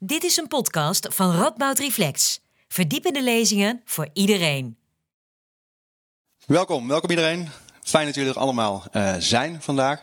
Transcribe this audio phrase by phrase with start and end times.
[0.00, 2.40] Dit is een podcast van Radboud Reflex.
[2.68, 4.76] Verdiepende lezingen voor iedereen.
[6.46, 7.48] Welkom, welkom iedereen.
[7.82, 10.02] Fijn dat jullie er allemaal uh, zijn vandaag.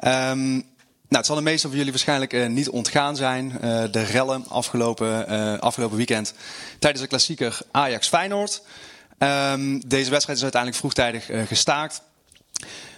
[0.00, 0.64] Um, nou,
[1.08, 3.50] het zal de meeste van jullie waarschijnlijk uh, niet ontgaan zijn.
[3.50, 6.34] Uh, de rellen afgelopen, afgelopen weekend
[6.78, 8.62] tijdens de klassieker Ajax-Feyenoord.
[9.18, 12.02] Um, deze wedstrijd is uiteindelijk vroegtijdig gestaakt.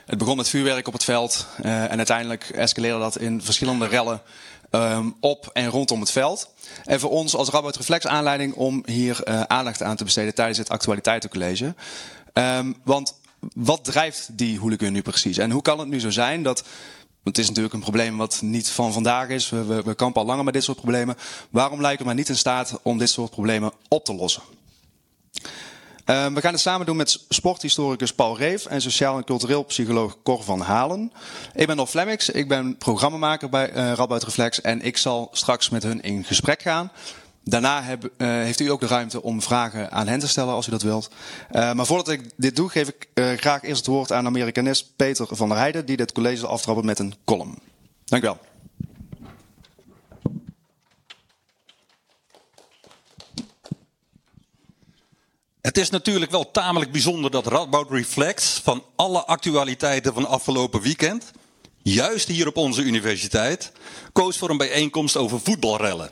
[0.06, 4.22] Het begon met vuurwerk op het veld en uiteindelijk escaleerde dat in verschillende rellen
[4.70, 6.50] um, op en rondom het veld.
[6.84, 10.58] En voor ons als Rabout Reflex aanleiding om hier uh, aandacht aan te besteden tijdens
[10.58, 11.74] het actualiteitencollege.
[12.32, 13.14] Um, want
[13.54, 15.38] wat drijft die hooligan nu precies?
[15.38, 16.64] En hoe kan het nu zo zijn dat
[17.24, 19.48] het is natuurlijk een probleem wat niet van vandaag is.
[19.48, 21.16] We, we, we kampen al langer met dit soort problemen.
[21.50, 24.42] Waarom lijken we maar niet in staat om dit soort problemen op te lossen?
[26.10, 30.16] Uh, we gaan het samen doen met sporthistoricus Paul Reef en sociaal en cultureel psycholoog
[30.22, 31.12] Cor van Halen.
[31.54, 35.82] Ik ben Nor Flemmix, ik ben programmamaker bij uh, Reflex en ik zal straks met
[35.82, 36.92] hun in gesprek gaan.
[37.44, 40.70] Daarna uh, heeft u ook de ruimte om vragen aan hen te stellen als u
[40.70, 41.10] dat wilt.
[41.52, 45.26] Uh, maar voordat ik dit doe, geef ik graag eerst het woord aan Amerikanist Peter
[45.30, 47.58] van der Heijden, die dit college aftrappen met een column.
[48.04, 48.47] Dank u wel.
[55.68, 61.30] Het is natuurlijk wel tamelijk bijzonder dat Radboud Reflects van alle actualiteiten van afgelopen weekend,
[61.82, 63.72] juist hier op onze universiteit,
[64.12, 66.10] koos voor een bijeenkomst over voetbalrellen.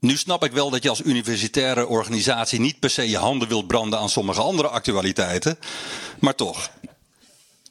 [0.00, 3.66] Nu snap ik wel dat je als universitaire organisatie niet per se je handen wilt
[3.66, 5.58] branden aan sommige andere actualiteiten,
[6.18, 6.70] maar toch.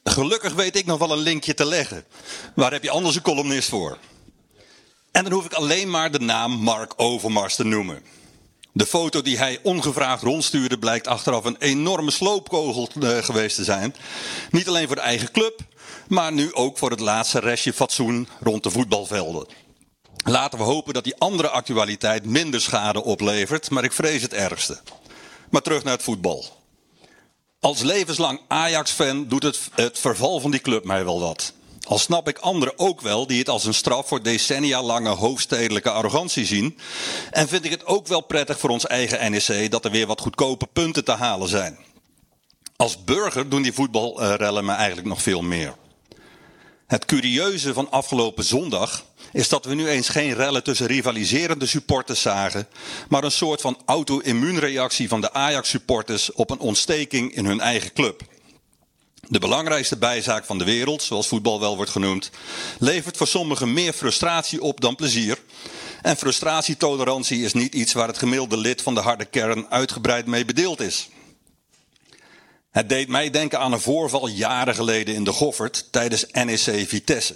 [0.03, 2.05] Gelukkig weet ik nog wel een linkje te leggen.
[2.55, 3.97] Waar heb je anders een columnist voor?
[5.11, 8.03] En dan hoef ik alleen maar de naam Mark Overmars te noemen.
[8.73, 13.95] De foto die hij ongevraagd rondstuurde blijkt achteraf een enorme sloopkogel uh, geweest te zijn.
[14.51, 15.59] Niet alleen voor de eigen club,
[16.07, 19.47] maar nu ook voor het laatste restje fatsoen rond de voetbalvelden.
[20.23, 24.79] Laten we hopen dat die andere actualiteit minder schade oplevert, maar ik vrees het ergste.
[25.49, 26.45] Maar terug naar het voetbal.
[27.59, 31.53] Als levenslang Ajax-fan doet het, het verval van die club mij wel wat.
[31.87, 35.91] Al snap ik anderen ook wel die het als een straf voor decennia lange hoofdstedelijke
[35.91, 36.77] arrogantie zien.
[37.31, 40.21] En vind ik het ook wel prettig voor ons eigen NEC dat er weer wat
[40.21, 41.77] goedkope punten te halen zijn.
[42.75, 45.75] Als burger doen die voetbalrellen me eigenlijk nog veel meer.
[46.87, 52.21] Het curieuze van afgelopen zondag is dat we nu eens geen rellen tussen rivaliserende supporters
[52.21, 52.67] zagen,
[53.09, 58.21] maar een soort van auto-immuunreactie van de Ajax-supporters op een ontsteking in hun eigen club.
[59.31, 62.29] De belangrijkste bijzaak van de wereld, zoals voetbal wel wordt genoemd,
[62.79, 65.37] levert voor sommigen meer frustratie op dan plezier.
[66.01, 70.45] En frustratietolerantie is niet iets waar het gemiddelde lid van de harde kern uitgebreid mee
[70.45, 71.09] bedeeld is.
[72.71, 77.35] Het deed mij denken aan een voorval jaren geleden in de Goffert tijdens NEC Vitesse.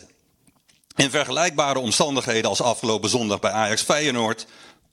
[0.96, 4.46] In vergelijkbare omstandigheden als afgelopen zondag bij Ajax Feyenoord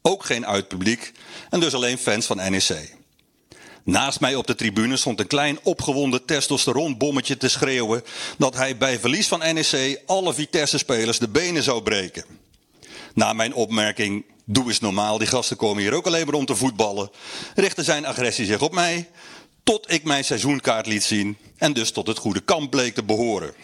[0.02, 1.12] ook geen uitpubliek
[1.50, 3.00] en dus alleen fans van NEC.
[3.84, 8.02] Naast mij op de tribune stond een klein opgewonden testosteronbommetje te schreeuwen
[8.38, 12.24] dat hij bij verlies van NEC alle Vitesse-spelers de benen zou breken.
[13.14, 16.56] Na mijn opmerking, doe eens normaal, die gasten komen hier ook alleen maar om te
[16.56, 17.10] voetballen,
[17.54, 19.08] richtte zijn agressie zich op mij,
[19.62, 23.54] tot ik mijn seizoenkaart liet zien en dus tot het goede kamp bleek te behoren.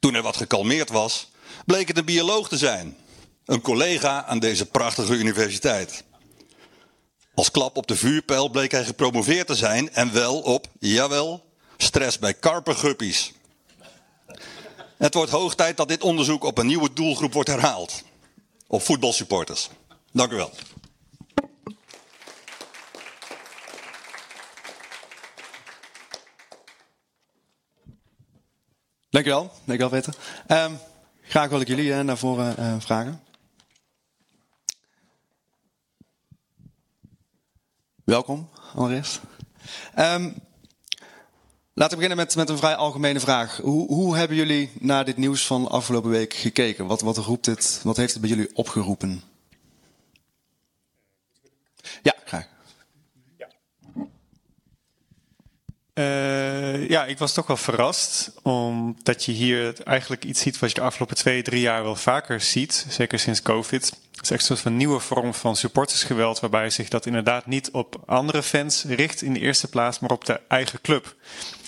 [0.00, 1.30] Toen er wat gekalmeerd was,
[1.66, 2.96] bleek het een bioloog te zijn.
[3.44, 6.04] Een collega aan deze prachtige universiteit.
[7.38, 11.44] Als klap op de vuurpijl bleek hij gepromoveerd te zijn en wel op, jawel,
[11.76, 13.32] stress bij karperguppies.
[14.96, 18.02] Het wordt hoog tijd dat dit onderzoek op een nieuwe doelgroep wordt herhaald.
[18.66, 19.68] Op voetbalsupporters.
[20.12, 20.50] Dank u wel.
[29.10, 29.50] Dank u wel.
[29.64, 30.14] Dank u wel, Peter.
[30.48, 30.78] Um,
[31.22, 33.27] graag wil ik jullie uh, naar voren uh, vragen.
[38.08, 39.20] Welkom, allereerst.
[39.98, 40.34] Um,
[41.72, 43.56] laten we beginnen met, met een vrij algemene vraag.
[43.56, 46.86] Hoe, hoe hebben jullie naar dit nieuws van afgelopen week gekeken?
[46.86, 49.22] Wat, wat, roept dit, wat heeft het bij jullie opgeroepen?
[52.02, 52.46] Ja, graag.
[56.88, 58.32] Ja, ik was toch wel verrast.
[58.42, 62.40] Omdat je hier eigenlijk iets ziet wat je de afgelopen twee, drie jaar wel vaker
[62.40, 62.86] ziet.
[62.88, 63.92] Zeker sinds COVID.
[64.18, 66.40] Het is echt een soort van nieuwe vorm van supportersgeweld.
[66.40, 70.24] Waarbij zich dat inderdaad niet op andere fans richt in de eerste plaats, maar op
[70.24, 71.16] de eigen club.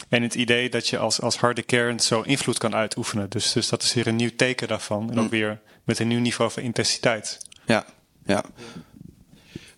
[0.09, 3.31] En het idee dat je als, als harde kern zo invloed kan uitoefenen.
[3.31, 5.11] Dus, dus dat is weer een nieuw teken daarvan.
[5.11, 7.39] En ook weer met een nieuw niveau van intensiteit.
[7.67, 7.85] Ja,
[8.27, 8.45] ja.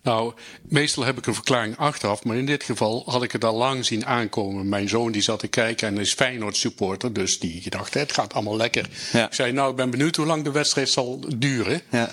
[0.01, 0.33] Nou,
[0.63, 3.85] meestal heb ik een verklaring achteraf, maar in dit geval had ik het al lang
[3.85, 4.69] zien aankomen.
[4.69, 8.33] Mijn zoon die zat te kijken en is Feyenoord supporter, dus die dacht, het gaat
[8.33, 8.89] allemaal lekker.
[9.11, 9.25] Ja.
[9.25, 11.81] Ik zei, nou, ik ben benieuwd hoe lang de wedstrijd zal duren.
[11.89, 12.09] Ja.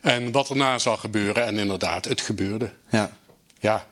[0.00, 1.46] En wat erna zal gebeuren.
[1.46, 2.70] En inderdaad, het gebeurde.
[2.90, 3.10] Ja.
[3.58, 3.86] Ja.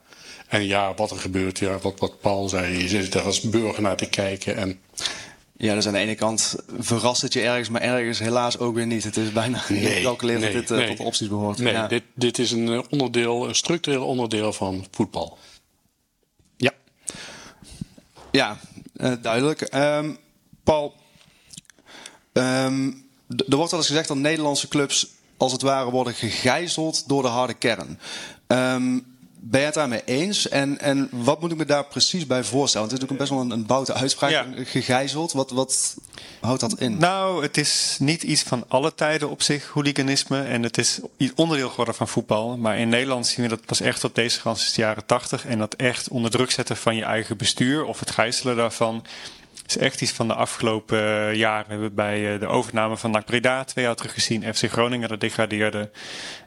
[0.48, 3.82] En ja, wat er gebeurt, ja, wat, wat Paul zei, je zit er als burger
[3.82, 4.56] naar te kijken.
[4.56, 4.80] En
[5.56, 8.86] Ja, dus aan de ene kant verrast het je ergens, maar ergens helaas ook weer
[8.86, 9.04] niet.
[9.04, 10.88] Het is bijna Nee, gecalculeerd nee, dat dit eh, nee.
[10.88, 11.58] tot de opties behoort.
[11.58, 11.86] nee, ja.
[11.86, 15.38] dit, dit is een eh, onderdeel, een structureel onderdeel van voetbal.
[16.56, 16.72] Ja.
[18.30, 18.58] Ja,
[18.96, 19.60] eh, duidelijk.
[19.60, 20.10] Ehm,
[20.64, 20.94] Paul,
[22.32, 22.90] ehm,
[23.28, 25.06] er wordt wel eens gezegd dat Nederlandse clubs
[25.38, 27.98] als het ware worden gegijzeld door de harde kern.
[28.46, 28.98] Ehm,
[29.40, 30.48] ben je het daarmee eens?
[30.48, 32.88] En, en wat moet ik me daar precies bij voorstellen?
[32.88, 34.30] Want het is natuurlijk best wel een, een boute uitspraak.
[34.30, 34.46] Ja.
[34.56, 35.96] Gegijzeld, wat, wat
[36.40, 36.98] houdt dat in?
[36.98, 40.42] Nou, het is niet iets van alle tijden op zich, hooliganisme.
[40.42, 41.00] En het is
[41.34, 42.56] onderdeel geworden van voetbal.
[42.56, 45.46] Maar in Nederland zien we dat pas echt op deze grens sinds de jaren tachtig.
[45.46, 49.04] En dat echt onder druk zetten van je eigen bestuur of het gijzelen daarvan.
[49.68, 51.66] Is echt iets van de afgelopen eh, jaren.
[51.66, 54.54] We hebben bij eh, de overname van NAC Breda twee jaar terug gezien.
[54.54, 55.90] FC Groningen dat degradeerde.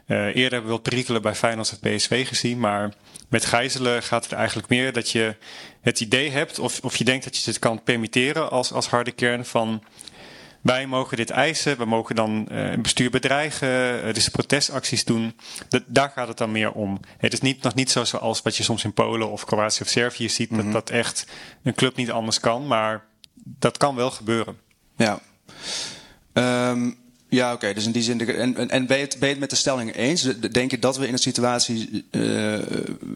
[0.06, 2.60] Eh, eerder hebben we wel perikelen bij Feyenoord en PSV gezien.
[2.60, 2.92] Maar
[3.28, 5.36] met gijzelen gaat het eigenlijk meer dat je
[5.80, 6.58] het idee hebt...
[6.58, 9.82] of, of je denkt dat je het kan permitteren als, als harde kern van...
[10.62, 15.36] Wij mogen dit eisen, we mogen dan een bestuur bedreigen, eh, dus protestacties doen.
[15.68, 17.00] Dat, daar gaat het dan meer om.
[17.18, 19.88] Het is niet, nog niet zo zoals wat je soms in Polen of Kroatië of
[19.88, 21.26] Servië ziet, dat dat echt
[21.62, 23.04] een club niet anders kan, maar
[23.44, 24.56] dat kan wel gebeuren.
[24.96, 25.20] Ja.
[26.32, 26.90] Ehm,
[27.32, 27.72] ja, oké.
[27.74, 28.18] Dus in die zin.
[28.18, 30.22] de- En, en, en ben, je het, ben je het met de stelling eens?
[30.50, 32.20] Denk je dat we in een situatie eh,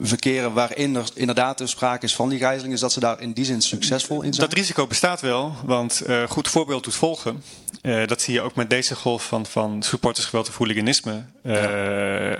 [0.00, 2.74] verkeren waarin er inderdaad dus sprake is van die gijzeling?
[2.74, 4.48] Is dat ze daar in die zin succesvol in zijn?
[4.48, 7.42] Dat risico bestaat wel, want eh, goed voorbeeld doet volgen.
[7.82, 11.24] Eh, dat zie je ook met deze golf van, van supportersgeweld of hooliganisme.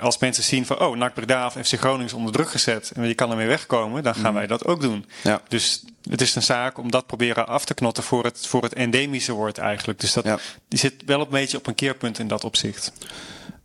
[0.01, 3.07] Als mensen zien van, oh, NAC Breda of FC Groningen is onder druk gezet en
[3.07, 5.05] je kan ermee wegkomen, dan gaan wij dat ook doen.
[5.23, 5.41] Ja.
[5.47, 8.73] Dus het is een zaak om dat proberen af te knotten voor het, voor het
[8.73, 9.99] endemische wordt eigenlijk.
[9.99, 10.39] Dus dat, Ja.
[10.67, 12.91] die zit wel een beetje op een keerpunt in dat opzicht.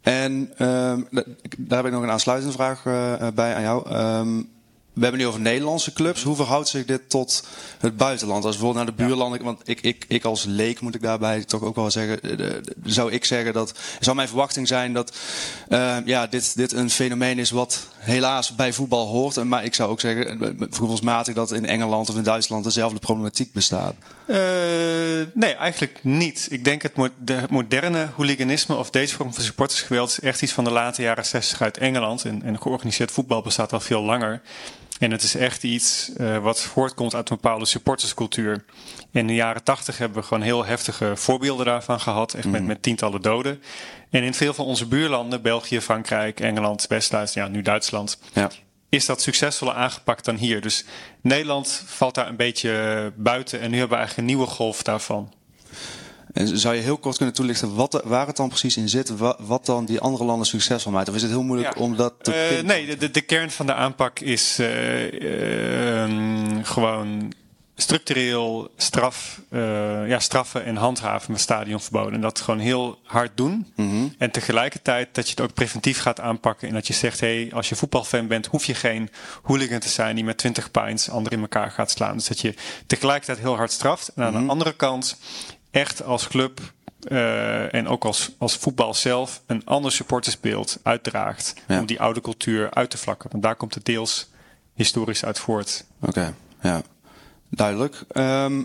[0.00, 1.24] En ehm, da-
[1.58, 3.88] daar heb ik nog een aansluitende vraag eh, eh, bij aan jou.
[3.90, 4.42] Ehm,
[4.92, 6.22] we hebben nu over Nederlandse clubs.
[6.22, 7.46] Hoe verhoudt zich dit tot
[7.78, 8.44] het buitenland?
[8.44, 9.42] Als bijvoorbeeld naar de buurlanden.
[9.42, 12.20] Want ik, ik, ik als leek moet ik daarbij toch ook wel zeggen.
[12.20, 13.72] eh, zou ik zeggen dat.
[14.00, 15.16] Zou mijn verwachting zijn dat
[15.68, 19.44] eh, ja, dit, dit een fenomeen is wat helaas bij voetbal hoort.
[19.44, 23.52] Maar ik zou ook zeggen, eh, gevoelsmatig dat in Engeland of in Duitsland dezelfde problematiek
[23.52, 23.94] bestaat.
[24.26, 24.36] Eh,
[25.34, 26.46] nee, eigenlijk niet.
[26.50, 26.96] Ik denk het
[27.50, 31.62] moderne hooliganisme of deze vorm van supportersgeweld is echt iets van de late jaren 60
[31.62, 32.24] uit Engeland.
[32.24, 34.40] En, en georganiseerd voetbal bestaat al veel langer.
[35.02, 38.64] En het is echt iets eh, wat voortkomt uit een bepaalde supporterscultuur.
[39.10, 42.34] In de jaren 80 hebben we gewoon heel heftige voorbeelden daarvan gehad.
[42.34, 43.62] Echt met, met tientallen doden.
[44.10, 48.50] En in veel van onze buurlanden, België, Frankrijk, Engeland, West-Duitsland, ja, nu Duitsland, Ja.
[48.88, 50.60] is dat succesvoller aangepakt dan hier.
[50.60, 50.84] Dus
[51.20, 55.32] Nederland valt daar een beetje buiten en nu hebben we eigenlijk een nieuwe golf daarvan.
[56.32, 59.16] En zou je heel kort kunnen toelichten wat, waar het dan precies in zit?
[59.16, 61.08] Wat, wat dan die andere landen succesvol maakt?
[61.08, 62.66] Of is het heel moeilijk om dat te pinpointen?
[62.66, 67.32] nee, de, de, kern van de aanpak is eh, ehm, gewoon
[67.76, 72.14] structureel straf, eh, ja, straffen en handhaven met stadionverboden.
[72.14, 73.72] En dat gewoon heel hard doen.
[74.18, 76.68] En tegelijkertijd dat je het ook preventief gaat aanpakken.
[76.68, 79.10] En dat je zegt, hey, als je voetbalfan bent, hoef je geen
[79.42, 82.16] hooligan te zijn die met 20 pints anderen in elkaar gaat slaan.
[82.16, 82.54] Dus dat je
[82.86, 84.08] tegelijkertijd heel hard straft.
[84.14, 85.18] En aan de andere kant
[85.72, 86.60] echt als club
[87.08, 91.54] eh, en ook als, als voetbal zelf een ander supportersbeeld uitdraagt.
[91.68, 91.78] Ja.
[91.80, 93.30] Om die oude cultuur uit te vlakken.
[93.30, 94.28] Want daar komt het deels
[94.74, 95.84] historisch uit voort.
[96.00, 96.82] Oké, ja.
[97.50, 98.02] Duidelijk.
[98.12, 98.62] Ehm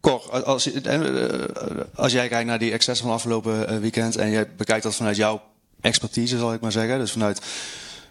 [0.00, 4.16] Cor, als, je- eh, als jij kijkt naar die excessen van afgelopen eh, weekend...
[4.16, 5.42] en je bekijkt dat vanuit jouw
[5.80, 6.98] expertise, zal ik maar zeggen...
[6.98, 7.40] dus vanuit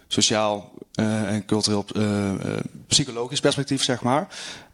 [0.08, 4.28] sociaal eh, en cultureel eh, eh, psychologisch perspectief, zeg maar...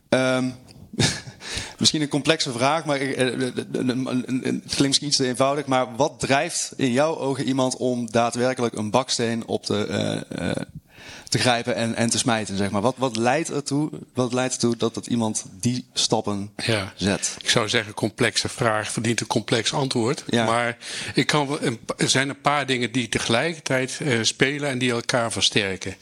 [0.09, 0.51] Ehm,
[1.79, 3.55] misschien een complexe vraag, maar eh, eh, eh,
[4.45, 5.67] het klinkt misschien iets te eenvoudig.
[5.67, 10.25] Maar wat drijft in jouw ogen iemand om daadwerkelijk een baksteen op te,
[11.29, 12.57] te grijpen en, en te smijten?
[12.57, 12.81] Zeg maar?
[12.81, 16.93] wat, wat, leidt ertoe, wat leidt ertoe dat, dat iemand die stappen Ja.
[16.97, 17.37] zet?
[17.41, 20.25] Ik zou zeggen, complexe vraag verdient een complex antwoord.
[20.27, 20.45] Ja.
[20.45, 20.77] Maar
[21.15, 21.59] ik kan,
[21.97, 25.95] er zijn een paar dingen die tegelijkertijd spelen en die elkaar versterken.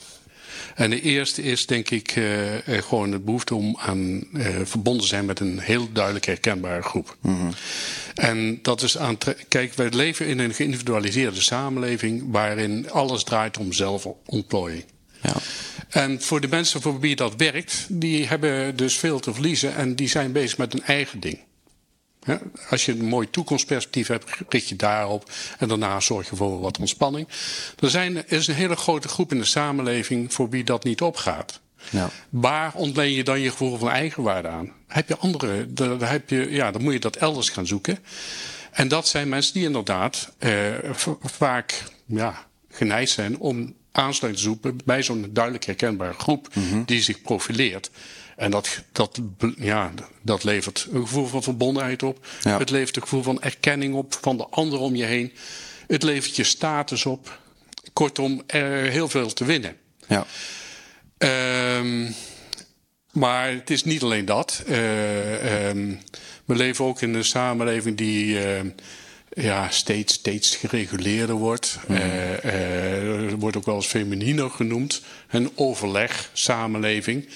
[0.79, 5.03] En de eerste is denk ik eh, eh, gewoon de behoefte om aan eh, verbonden
[5.03, 7.17] te zijn met een heel duidelijk herkenbare groep.
[8.15, 9.19] En dat is aan.
[9.49, 14.85] Kijk, wij leven in een geïndividualiseerde samenleving waarin alles draait om zelfontplooiing.
[15.23, 15.35] Ja.
[15.89, 19.95] En voor de mensen voor wie dat werkt, die hebben dus veel te verliezen en
[19.95, 21.39] die zijn bezig met hun eigen ding.
[22.29, 26.61] Ja, als je een mooi toekomstperspectief hebt, richt je daarop en daarna zorg je voor
[26.61, 27.29] wat ontspanning.
[27.79, 31.01] Er, zijn, er is een hele grote groep in de samenleving voor wie dat niet
[31.01, 31.61] opgaat.
[31.91, 32.11] Ja.
[32.29, 34.73] Waar ontleen je dan je gevoel van eigenwaarde aan?
[34.87, 37.99] Heb je andere, daar, heb je, ja, dan moet je dat elders gaan zoeken.
[38.71, 40.75] En dat zijn mensen die inderdaad uh,
[41.23, 46.85] vaak ja, geneigd zijn om aansluiting te zoeken bij zo'n duidelijk herkenbare groep mm-hmm.
[46.85, 47.91] die zich profileert.
[48.39, 49.21] En dat, dat,
[49.57, 49.93] ja,
[50.23, 52.27] dat levert een gevoel van verbondenheid op.
[52.43, 52.59] Ja.
[52.59, 55.33] Het levert een gevoel van erkenning op van de ander om je heen.
[55.87, 57.39] Het levert je status op.
[57.93, 59.77] Kortom, er heel veel te winnen.
[60.07, 60.27] Ja.
[61.79, 62.15] Um,
[63.13, 64.63] maar het is niet alleen dat.
[64.69, 66.01] Uh, um,
[66.45, 68.61] we leven ook in een samenleving die uh,
[69.29, 71.79] ja, steeds, steeds gereguleerder wordt.
[71.87, 71.97] Mm.
[71.97, 75.03] Uh, wordt ook wel eens femininer genoemd.
[75.29, 77.29] Een overleg, samenleving.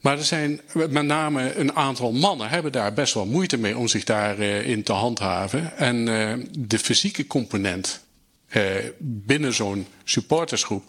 [0.00, 3.88] Maar er zijn met name een aantal mannen hebben daar best wel moeite mee om
[3.88, 5.76] zich daarin in te handhaven.
[5.76, 6.04] En
[6.58, 8.04] de fysieke component
[8.98, 10.84] binnen zo'n supportersgroep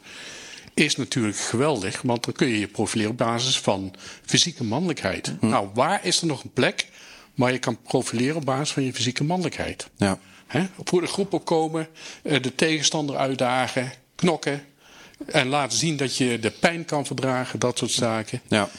[0.74, 3.94] is natuurlijk geweldig, want dan kun je je profileren op basis van
[4.26, 5.34] fysieke mannelijkheid.
[5.40, 5.48] Hm.
[5.48, 6.88] Nou, waar is er nog een plek
[7.36, 9.90] waar je kan profileren op basis van je fysieke mannelijkheid?
[9.98, 10.20] Ja.
[10.48, 10.66] He?
[10.84, 11.88] Voor de groep opkomen,
[12.24, 14.64] eh, de tegenstander uitdagen, knokken
[15.26, 18.42] en laten zien dat je de pijn kan verdragen, dat soort zaken.
[18.48, 18.70] Ja.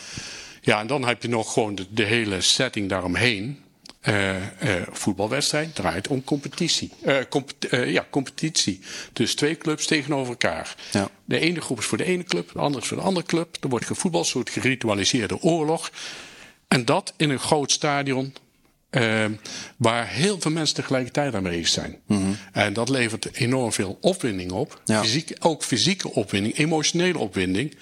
[0.61, 3.63] Ja, en dan heb je nog gewoon de, de hele setting daaromheen.
[4.09, 4.43] Uh, uh,
[4.91, 6.93] voetbalwedstrijd draait om competitie.
[7.03, 8.81] Uh, comp ja, competitie.
[9.13, 10.75] Dus twee clubs tegenover elkaar.
[10.93, 11.11] Ja.
[11.25, 13.57] De ene groep is voor de ene club, de andere is voor de andere club.
[13.61, 15.91] Er wordt gevoetbald, een soort geritualiseerde oorlog.
[16.69, 18.35] En dat in een groot stadion.
[19.77, 21.97] Waar heel veel mensen tegelijkertijd aan bezig zijn.
[22.07, 22.37] Mm -hmm.
[22.53, 24.81] En dat levert enorm veel opwinding op.
[24.85, 25.03] Ja.
[25.03, 27.77] Fysiek, ook fysieke opwinding, emotionele opwinding.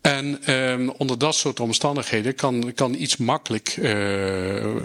[0.00, 3.88] En um, onder dat soort omstandigheden kan, kan iets makkelijk, uh,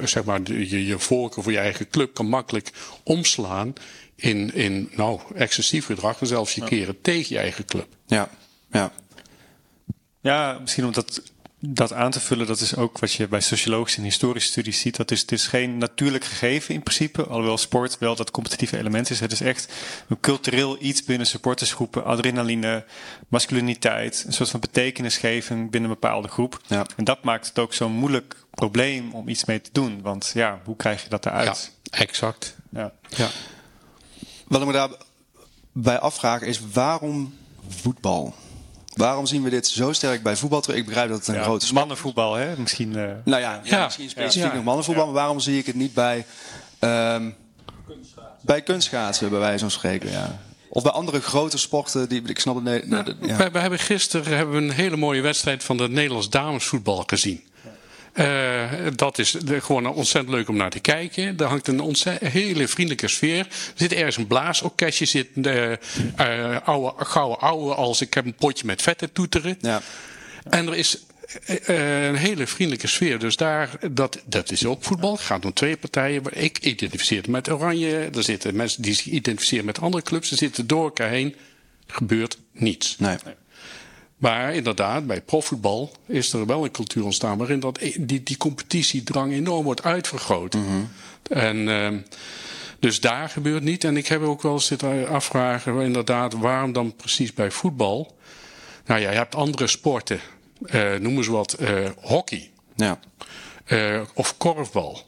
[0.03, 2.71] zeg maar, je, je voorkeur voor je eigen club kan makkelijk
[3.03, 3.73] omslaan
[4.15, 7.87] in, in nou, excessief gedrag en zelfs je keren tegen je eigen club.
[8.05, 8.29] Ja,
[8.71, 8.91] ja.
[10.21, 11.21] Ja, misschien omdat
[11.63, 14.95] dat aan te vullen, dat is ook wat je bij sociologische en historische studies ziet.
[14.95, 19.09] Dat is, het is geen natuurlijk gegeven in principe, alhoewel sport wel dat competitieve element
[19.09, 19.19] is.
[19.19, 19.73] Het is echt
[20.07, 22.85] een cultureel iets binnen supportersgroepen, adrenaline,
[23.27, 26.61] masculiniteit, een soort van betekenisgeving binnen een bepaalde groep.
[26.67, 26.85] Ja.
[26.95, 30.01] En dat maakt het ook zo'n moeilijk probleem om iets mee te doen.
[30.01, 31.71] Want ja, hoe krijg je dat eruit?
[31.83, 32.55] Ja, exact.
[32.69, 32.93] Ja.
[33.09, 33.29] Ja.
[34.47, 37.33] Wat ik me daarbij afvraag is waarom
[37.69, 38.35] voetbal?
[38.93, 40.77] Waarom zien we dit zo sterk bij voetbal terug?
[40.77, 42.57] Ik begrijp dat het een Ja, grote sport mannenvoetbal, hè?
[42.57, 42.95] Misschien.
[42.95, 43.83] eh, Nou ja, ja, Ja.
[43.83, 44.55] misschien specifiek Ja.
[44.55, 45.05] nog mannenvoetbal.
[45.05, 46.25] Maar waarom zie ik het niet bij,
[46.79, 47.29] ehm,
[48.41, 50.11] bij kunstschaatsen, bij wijze van spreken?
[50.11, 50.39] Ja.
[50.69, 52.09] Of bij andere grote sporten.
[52.09, 53.03] Die, ik snap het nee, ja.
[53.37, 57.43] We, we hebben gisteren hebben we een hele mooie wedstrijd van het Nederlands damesvoetbal gezien.
[58.13, 61.37] Eh, dat is de- gewoon ontzettend leuk om naar te kijken.
[61.37, 63.39] Er hangt een ontzettend, hele vriendelijke sfeer.
[63.39, 65.79] Er zit ergens een blaasorkestje, zit de
[66.15, 69.57] eh oude, gouden oude als ik heb een potje met vette toeteren.
[69.61, 69.81] Ja.
[70.49, 70.97] En er is
[71.45, 73.19] eh, eh, een hele vriendelijke sfeer.
[73.19, 75.11] Dus daar, dat, dat is ook voetbal.
[75.11, 76.23] Het gaat om twee partijen.
[76.31, 78.09] Ik identificeer het met Oranje.
[78.15, 80.31] Er zitten mensen die zich identificeren met andere clubs.
[80.31, 81.35] Er zitten door elkaar heen.
[81.87, 82.95] Gebeurt niets.
[82.99, 83.17] Nee.
[84.21, 89.33] Maar inderdaad, bij profvoetbal is er wel een cultuur ontstaan waarin dat, die, die competitiedrang
[89.33, 90.55] enorm wordt uitvergroot.
[91.29, 91.97] En ehm,
[92.79, 93.83] dus daar gebeurt niet.
[93.83, 98.15] En ik heb ook wel eens zitten afvragen, inderdaad, waarom dan precies bij voetbal?
[98.85, 100.19] Nou ja, je hebt andere sporten,
[100.65, 102.99] eh noem eens wat, eh, hockey Ja.
[103.65, 105.01] eh, of korfbal.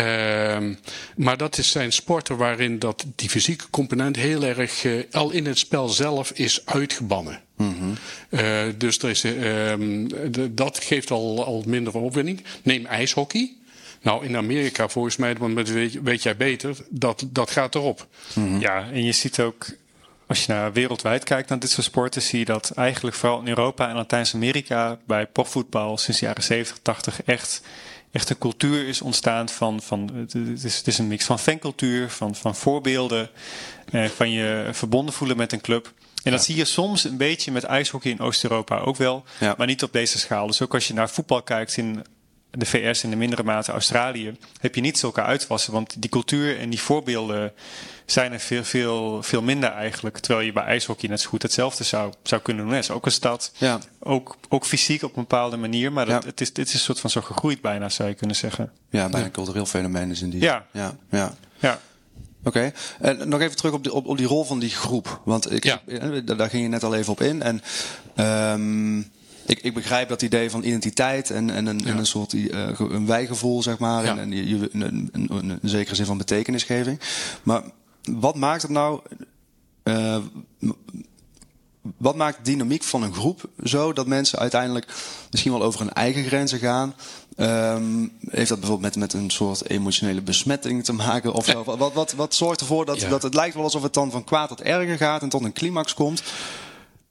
[0.00, 0.74] Ehm,
[1.16, 5.46] maar dat is, zijn sporten waarin dat, die fysieke component heel erg eh, al in
[5.46, 7.40] het spel zelf is uitgebannen.
[8.28, 12.44] Eh, dus er is, eh, ehm, de- dat geeft al, al minder opwinding.
[12.62, 13.52] Neem ijshockey.
[14.02, 18.06] Nou, in Amerika volgens mij, want dat weet, weet jij beter, dat, dat gaat erop.
[18.60, 19.66] Ja, en je ziet ook,
[20.26, 23.48] als je naar wereldwijd kijkt naar dit soort sporten, zie je dat eigenlijk vooral in
[23.48, 27.60] Europa en Latijns-Amerika bij profvoetbal sinds de jaren 70, 80 echt,
[28.16, 32.10] echt een cultuur is ontstaan van, van het, is, het is een mix van fancultuur,
[32.10, 33.30] van, van voorbeelden,
[33.92, 35.92] eh, van je verbonden voelen met een club.
[36.22, 39.54] En dat zie je soms een beetje met ijshockey in Oost-Europa ook wel, Ja.
[39.58, 40.46] maar niet op deze schaal.
[40.46, 42.04] Dus ook als je naar voetbal kijkt in
[42.56, 45.72] de VS en in mindere mate Australië, heb je niet zulke uitwassen.
[45.72, 47.52] Want die cultuur en die voorbeelden
[48.06, 50.18] zijn er veel, veel, veel minder eigenlijk.
[50.18, 52.74] Terwijl je bij ijshockey net zo goed hetzelfde zou, zou kunnen doen.
[52.74, 53.78] Het is ook een stad, Ja.
[54.00, 55.92] ook, ook fysiek op een bepaalde manier.
[55.92, 56.28] Maar dat, Ja.
[56.28, 58.72] het, is, het is een soort van zo gegroeid bijna, zou je kunnen zeggen.
[58.90, 60.40] Ja, bijna een cultureel fenomeen is in die.
[60.40, 60.66] Ja.
[60.72, 61.34] ja, ja.
[61.58, 61.80] Ja,
[62.44, 65.20] Oké, en nog even terug op, die- op, op die rol van die groep.
[65.24, 65.80] Want ik, Ja.
[65.86, 67.42] eh, daar daar ging je net al even op in.
[67.42, 67.62] En
[68.14, 69.02] ehm,
[69.46, 73.06] ik, ik begrijp dat idee van identiteit en, en, een, en een soort ge- een
[73.06, 74.04] wijgevoel, zeg maar.
[74.04, 74.10] Ja.
[74.10, 77.00] En, en je, een, een, een, zekere zin van betekenisgeving.
[77.42, 77.62] Maar
[78.12, 79.00] wat maakt het nou.
[79.82, 80.16] eh,
[81.96, 84.86] wat maakt de dynamiek van een groep zo dat mensen uiteindelijk
[85.30, 86.94] misschien wel over hun eigen grenzen gaan?
[87.36, 91.32] Um, heeft dat bijvoorbeeld met, met een soort emotionele besmetting te maken?
[91.32, 91.64] Of zo?
[91.64, 94.48] Wat, wat, wat zorgt ervoor dat, dat het lijkt wel alsof het dan van kwaad
[94.48, 96.22] tot erger gaat en tot een climax komt?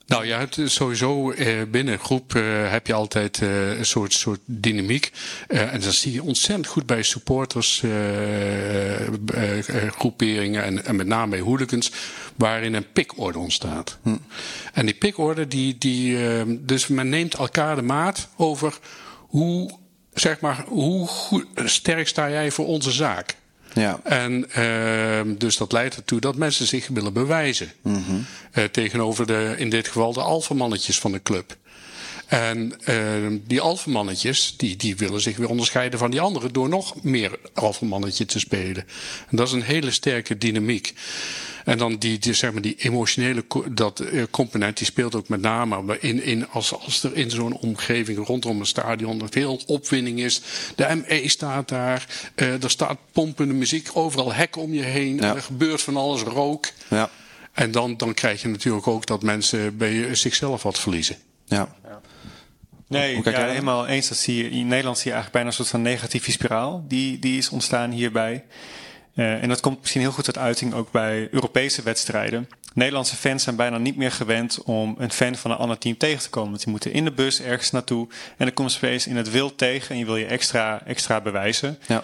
[0.07, 4.13] Nou ja, het sowieso eh, binnen een groep eh, heb je altijd eh, een soort,
[4.13, 5.11] soort dynamiek.
[5.47, 7.83] En dat zie je ontzettend goed bij supporters,
[9.89, 11.91] groeperingen en, en, met name bij hooligans,
[12.35, 13.97] waarin een pikorde ontstaat.
[14.01, 14.15] Hm.
[14.73, 16.17] En die pikorde, die, die,
[16.65, 18.79] dus men neemt elkaar de maat over
[19.17, 19.71] hoe,
[20.13, 23.35] zeg maar, hoe goed, sterk sta jij voor onze zaak.
[23.75, 23.99] Ja.
[24.03, 27.71] En uh, dus dat leidt ertoe dat mensen zich willen bewijzen.
[27.81, 28.25] Mm -hmm.
[28.53, 31.55] uh, tegenover de, in dit geval de alfamannetjes van de club.
[32.27, 37.03] En uh, die alfamannetjes, die, die willen zich weer onderscheiden van die anderen door nog
[37.03, 38.85] meer alfamannetje te spelen.
[39.29, 40.93] En dat is een hele sterke dynamiek.
[41.65, 45.41] En dan die, die, zeg maar, die emotionele dat, uh, component, die speelt ook met
[45.41, 50.41] name in, in, als, als er in zo'n omgeving rondom een stadion veel opwinding is.
[50.75, 55.35] De ME staat daar, uh, er staat pompende muziek, overal hekken om je heen, ja.
[55.35, 56.71] er gebeurt van alles, rook.
[56.87, 57.09] Ja.
[57.51, 61.17] En dan, dan krijg je natuurlijk ook dat mensen bij zichzelf wat verliezen.
[61.45, 61.75] Ja.
[62.87, 64.07] Nee, ja, helemaal eens.
[64.07, 66.85] Dat zie je, in Nederland zie je eigenlijk bijna een soort van negatieve spiraal.
[66.87, 68.43] Die, die is ontstaan hierbij.
[69.15, 72.49] Uh, en dat komt misschien heel goed tot uiting ook bij Europese wedstrijden.
[72.73, 76.21] Nederlandse fans zijn bijna niet meer gewend om een fan van een ander team tegen
[76.21, 76.49] te komen.
[76.49, 78.07] Want die moeten in de bus ergens naartoe.
[78.37, 81.21] En dan komt ze opeens in het wild tegen en je wil je extra, extra
[81.21, 81.77] bewijzen.
[81.87, 82.03] Ja.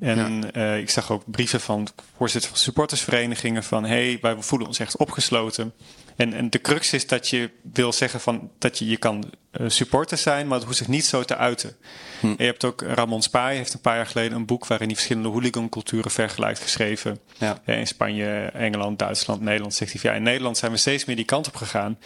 [0.00, 0.74] En ja.
[0.74, 3.84] Uh, ik zag ook brieven van voorzitter van supportersverenigingen van...
[3.84, 5.72] hey, wij voelen ons echt opgesloten.
[6.16, 9.68] En, en de crux is dat je wil zeggen van, dat je, je kan uh,
[9.68, 11.76] supporter zijn, maar het hoeft zich niet zo te uiten.
[12.20, 12.26] Hm.
[12.26, 14.96] En je hebt ook Ramon Spaai heeft een paar jaar geleden een boek waarin hij
[14.96, 17.20] verschillende hooliganculturen vergelijkt geschreven.
[17.38, 17.58] Ja.
[17.64, 19.74] in Spanje, Engeland, Duitsland, Nederland.
[19.74, 21.98] Zegt hij ja, in Nederland zijn we steeds meer die kant op gegaan.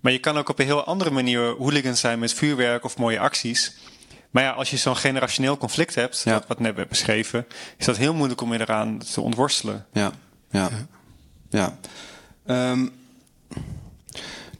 [0.00, 3.18] Maar je kan ook op een heel andere manier hooligan zijn met vuurwerk of mooie
[3.18, 3.76] acties.
[4.30, 6.42] Maar ja, als je zo'n generationeel conflict hebt, ja.
[6.46, 9.86] wat, net werd beschreven, is dat heel moeilijk om je eraan te ontworstelen.
[9.92, 10.12] Ja,
[10.50, 10.70] ja,
[11.50, 11.76] ja.
[12.46, 12.70] ja.
[12.70, 12.92] Um,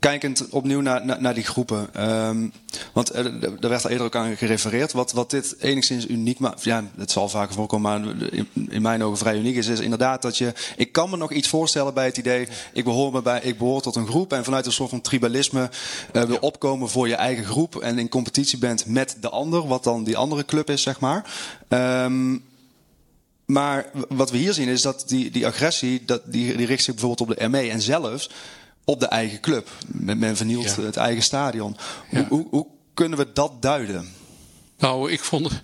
[0.00, 2.08] kijkend opnieuw naar, naar, naar die groepen.
[2.08, 2.52] Um,
[2.92, 4.92] want er, er, werd al eerder ook aan gerefereerd.
[4.92, 6.64] Wat, wat dit enigszins uniek maakt.
[6.64, 9.66] Ja, het zal vaker voorkomen, maar in, in, mijn ogen vrij uniek is.
[9.66, 10.52] Is inderdaad dat je.
[10.76, 12.48] Ik kan me nog iets voorstellen bij het idee.
[12.72, 14.32] Ik behoor, me bij, ik behoor tot een groep.
[14.32, 15.70] En vanuit een soort van tribalisme
[16.12, 17.76] uh, wil opkomen voor je eigen groep.
[17.76, 19.66] En in competitie bent met de ander.
[19.66, 21.30] Wat dan die andere club is, zeg maar.
[21.68, 22.48] Um,
[23.50, 26.94] maar wat we hier zien is dat die, die agressie, dat, die, die richt zich
[26.94, 27.70] bijvoorbeeld op de ME.
[27.70, 28.30] En zelfs
[28.90, 29.68] op de eigen club.
[29.86, 31.76] Men vernielt het eigen stadion.
[32.08, 34.08] Hoe, hoe, hoe, kunnen we dat duiden?
[34.78, 35.60] Nou, ik vond.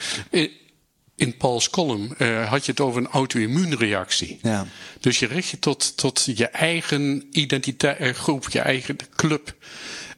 [1.15, 4.39] In Paul's column uh, had je het over een auto-immuunreactie.
[4.43, 4.67] Ja.
[5.01, 9.55] Dus je richt je tot, tot je eigen identiteit, uh, groep, je eigen club.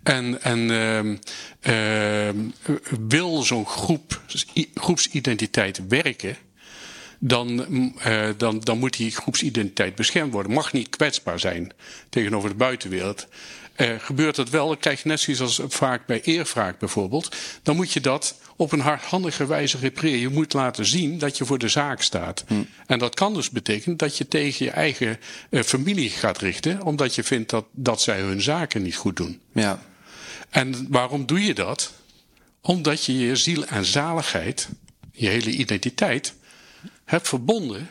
[0.03, 1.21] En, en
[1.63, 2.31] uh,
[3.09, 4.23] wil zo'n groep,
[4.75, 6.37] groepsidentiteit werken,
[7.19, 7.67] dan,
[8.07, 10.53] uh, dan, dan moet die groepsidentiteit beschermd worden.
[10.53, 11.73] Mag niet kwetsbaar zijn
[12.09, 13.27] tegenover de buitenwereld.
[13.77, 17.37] Uh, gebeurt dat wel, dan krijg je net zoiets als vaak bij eervraak bijvoorbeeld.
[17.63, 20.21] Dan moet je dat op een hardhandige wijze repareren.
[20.21, 22.45] Je moet laten zien dat je voor de zaak staat.
[22.47, 22.55] Hm.
[22.87, 25.19] En dat kan dus betekenen dat je tegen je eigen
[25.51, 29.41] uh, familie gaat richten, omdat je vindt dat, dat zij hun zaken niet goed doen.
[29.53, 29.83] Ja.
[30.51, 31.93] En waarom doe je dat?
[32.61, 34.69] Omdat je je ziel en zaligheid,
[35.13, 36.35] je hele identiteit,
[37.09, 37.91] hebt verbonden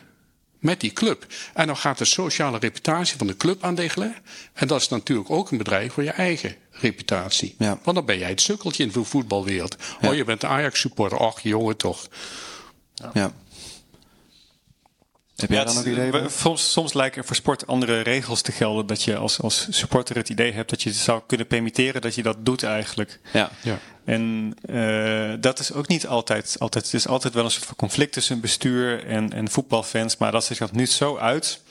[0.59, 1.25] met die club.
[1.53, 4.15] En dan gaat de sociale reputatie van de club aandelen.
[4.53, 7.55] En dat is natuurlijk ook een bedrijf voor je eigen reputatie.
[7.57, 7.79] Ja.
[7.83, 9.75] Want dan ben jij het sukkeltje in de voetbalwereld.
[10.01, 10.09] Ja.
[10.09, 11.19] Oh, je bent Ajax-supporter.
[11.19, 12.07] Ach, jongen, toch.
[12.93, 13.09] Ja.
[13.13, 13.31] ja.
[15.37, 16.29] Heb jij ja, dan ook idee?
[16.29, 18.85] Soms, soms lijken er voor sport andere regels te gelden.
[18.85, 22.23] Dat je als, als supporter het idee hebt dat je zou kunnen permitteren dat je
[22.23, 23.19] dat doet eigenlijk.
[23.33, 23.49] Ja.
[23.61, 23.79] ja.
[24.05, 26.85] En uh, dat is ook niet altijd, altijd.
[26.85, 30.17] Het is altijd wel een soort van conflict tussen bestuur en, en voetbalfans.
[30.17, 31.61] Maar dat zich nu zo uit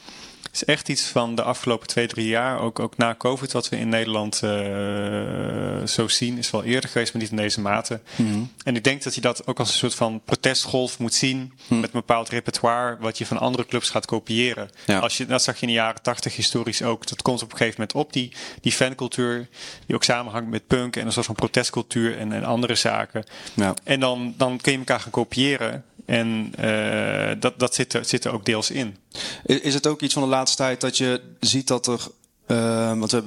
[0.52, 2.60] is echt iets van de afgelopen twee, drie jaar.
[2.60, 7.12] Ook, ook na COVID, wat we in Nederland uh, zo zien, is wel eerder geweest,
[7.12, 8.00] maar niet in deze mate.
[8.16, 11.52] Mm En ik denk dat je dat ook als een soort van protestgolf moet zien.
[11.66, 14.70] Mm Met een bepaald repertoire, wat je van andere clubs gaat kopiëren.
[14.86, 14.98] Ja.
[14.98, 17.06] Als je, dat zag je in de jaren tachtig historisch ook.
[17.08, 19.48] Dat komt op een gegeven moment op, die, die fancultuur.
[19.86, 23.24] Die ook samenhangt met punk en een soort van protestcultuur en, en andere zaken.
[23.54, 23.74] Ja.
[23.84, 25.84] En dan, dan kun je elkaar gaan kopiëren.
[26.06, 28.96] En uh, dat, dat zit, er, zit er ook deels in.
[29.44, 32.00] Is het ook iets van de laatste tijd dat je ziet dat er.
[32.46, 33.22] Uh, want we,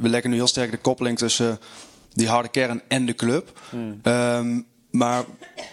[0.00, 1.58] we leggen nu heel sterk de koppeling tussen
[2.12, 3.60] die harde kern en de club.
[3.70, 4.00] Hmm.
[4.02, 4.66] Um,
[4.96, 5.24] maar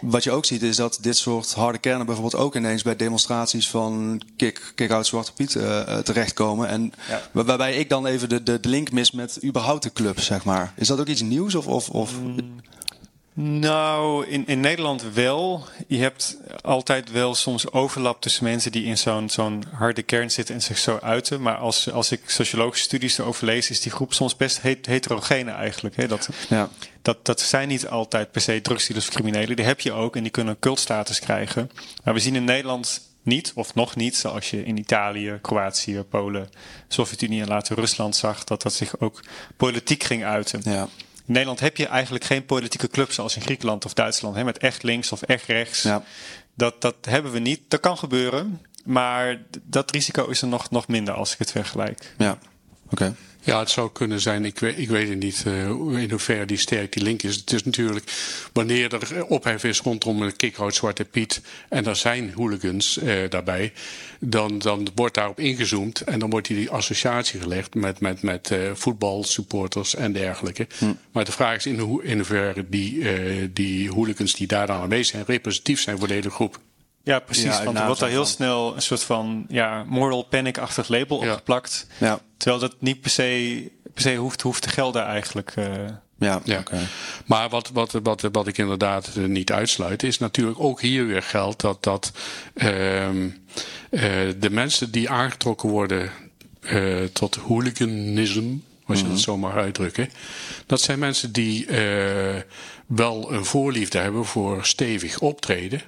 [0.01, 3.69] wat je ook ziet is dat dit soort harde kernen bijvoorbeeld ook ineens bij demonstraties
[3.69, 6.67] van kick, kick out Zwarte Piet uh, terechtkomen.
[6.67, 7.21] En ja.
[7.31, 10.73] waarbij ik dan even de, de, de, link mis met überhaupt de club, zeg maar.
[10.75, 11.55] Is dat ook iets nieuws?
[11.55, 12.19] Of, of, of...
[12.19, 12.35] Mm.
[13.35, 15.65] Nou, in, in Nederland wel.
[15.87, 20.55] Je hebt altijd wel soms overlap tussen mensen die in zo'n zo'n harde kern zitten
[20.55, 21.41] en zich zo uiten.
[21.41, 25.95] Maar als, als ik sociologische studies erover lees, is die groep soms best heterogene eigenlijk.
[25.95, 26.07] Hè?
[26.07, 26.69] Dat, ja.
[27.01, 29.55] dat, dat zijn niet altijd per se drugsdealers of criminelen.
[29.55, 31.71] Die heb je ook en die kunnen cultstatus krijgen.
[32.03, 36.49] Maar we zien in Nederland niet, of nog niet, zoals je in Italië, Kroatië, Polen,
[36.87, 39.19] Sovjet-Unie en later Rusland zag, dat dat zich ook
[39.57, 40.61] politiek ging uiten.
[40.63, 40.87] Ja.
[41.25, 44.57] In Nederland heb je eigenlijk geen politieke club zoals in Griekenland of Duitsland, hè, met
[44.57, 45.81] echt links of echt rechts.
[45.81, 46.03] Ja.
[46.55, 47.59] Dat, dat hebben we niet.
[47.67, 52.13] Dat kan gebeuren, maar dat risico is er nog, nog minder als ik het vergelijk.
[52.17, 52.37] Ja,
[52.89, 53.15] oké.
[53.45, 54.45] Ja, het zou kunnen zijn.
[54.45, 57.35] Ik weet, ik weet het niet uh, in hoeverre die sterk die link is.
[57.35, 58.11] Het is natuurlijk
[58.53, 63.73] wanneer er ophef is rondom een kick-out Zwarte Piet en er zijn hooligans uh, daarbij,
[64.19, 68.71] dan, dan wordt daarop ingezoomd en dan wordt die associatie gelegd met, met, met uh,
[68.73, 70.67] voetbalsupporters en dergelijke.
[70.77, 70.93] Hm.
[71.11, 75.05] Maar de vraag is in, ho in hoeverre die, die hooligans die daar dan aanwezig
[75.05, 76.59] zijn representatief zijn voor de hele groep.
[77.03, 77.63] Ja, precies.
[77.63, 81.87] want er wordt daar heel snel een soort van ja, moral panic-achtig label opgeplakt.
[81.97, 82.19] Ja.
[82.37, 85.55] Terwijl dat niet per se, per se hoeft, hoeft te gelden eigenlijk.
[85.55, 85.65] Uh.
[86.17, 86.63] Ja, ja.
[87.25, 91.21] maar wat, wat, wat, wat ik inderdaad eh, niet uitsluit, is natuurlijk ook hier weer
[91.21, 92.11] geldt dat, dat
[92.53, 93.29] uh, uh,
[94.39, 96.11] de mensen die aangetrokken worden
[96.61, 99.23] uh, tot hooliganisme, als je dat mhm.
[99.23, 100.09] zo mag uitdrukken,
[100.65, 101.67] dat zijn mensen die
[102.85, 105.81] wel een voorliefde hebben voor stevig optreden.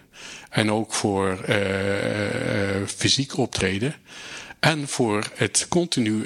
[0.49, 1.55] En ook voor uh,
[2.86, 3.95] fysiek optreden.
[4.60, 6.25] En voor het continu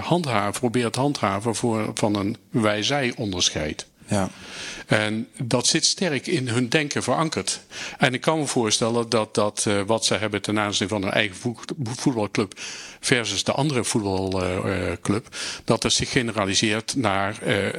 [0.00, 3.86] handhaven, probeer het handhaven voor, van een wij-zij-onderscheid.
[4.06, 4.30] Ja.
[4.86, 7.60] En dat zit sterk in hun denken verankerd.
[7.98, 11.36] En ik kan me voorstellen dat, dat wat ze hebben ten aanzien van hun eigen
[11.76, 12.60] voetbalclub
[13.00, 17.38] versus de andere voetbalclub, dat het zich generaliseert naar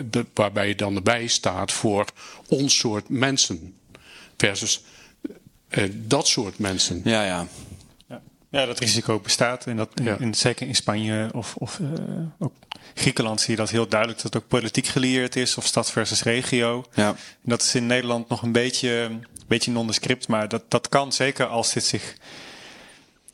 [0.09, 2.05] de, waarbij je dan erbij staat voor
[2.47, 3.75] ons soort mensen.
[4.37, 4.83] Versus
[5.69, 7.01] uh, dat soort mensen.
[7.03, 7.47] Ja, ja.
[8.49, 9.65] Ja, dat risico bestaat.
[9.65, 11.89] En dat, in, in, zeker in Spanje of, of uh,
[12.39, 12.53] ook
[12.93, 16.23] Griekenland zie je dat heel duidelijk dat het ook politiek gelieerd is, of stad versus
[16.23, 16.85] regio.
[16.93, 17.07] Ja.
[17.07, 21.11] En dat is in Nederland nog een beetje, een beetje nondescript, maar dat, dat kan
[21.11, 22.15] zeker als dit zich.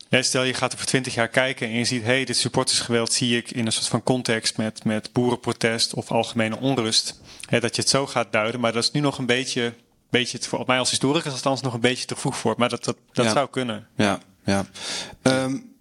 [0.09, 3.13] Ja, stel je gaat over twintig jaar kijken en je ziet, hé, hey, dit supportersgeweld
[3.13, 7.19] zie ik in een soort van context met, met boerenprotest of algemene onrust.
[7.49, 9.73] dat je het zo gaat duiden, maar dat is nu nog een beetje
[10.09, 12.53] beetje, voor mij als historicus althans, nog een beetje te vroeg voor.
[12.57, 13.87] Maar dat, dat, dat zou kunnen.
[13.95, 14.65] Ja, ja.
[15.21, 15.75] Um,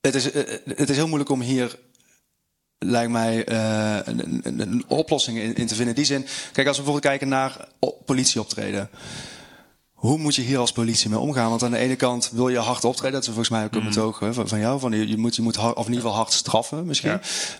[0.00, 1.78] het, is, eh, het is heel moeilijk om hier
[2.78, 5.94] lijkt mij uh, een, een, een, oplossing in, in, te vinden.
[5.94, 7.68] In die zin, kijk, als we bijvoorbeeld kijken naar
[8.04, 8.90] politieoptreden.
[10.02, 11.50] Hoe moet je hier als politie mee omgaan?
[11.50, 13.12] Want aan de ene kant wil je hard optreden.
[13.12, 14.34] Dat is volgens mij ook een betoog mm.
[14.34, 14.80] van, van jou.
[14.80, 17.10] Van je, je moet, je moet hard, of in ieder geval hard straffen misschien.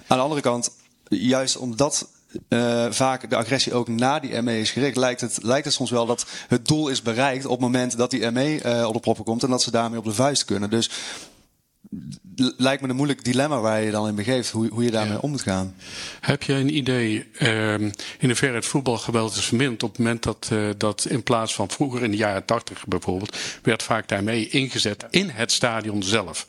[0.07, 0.71] Aan de andere kant,
[1.09, 2.09] juist omdat
[2.49, 5.91] uh, vaak de agressie ook na die ME is gericht, lijkt het, lijkt het soms
[5.91, 9.01] wel dat het doel is bereikt op het moment dat die ME uh, op de
[9.01, 10.71] proppen komt en dat ze daarmee op de vuist kunnen.
[10.71, 10.91] Dus
[12.57, 15.31] lijkt me een moeilijk dilemma waar je dan in begeeft, hoe, hoe je daarmee om
[15.31, 15.75] moet gaan.
[16.21, 20.51] Heb je een idee uh, in hoeverre het voetbalgeweld is verminderd op het moment dat,
[20.53, 25.07] uh, dat in plaats van vroeger in de jaren tachtig bijvoorbeeld, werd vaak daarmee ingezet
[25.11, 26.47] in het stadion zelf.